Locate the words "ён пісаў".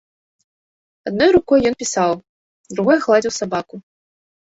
1.69-2.11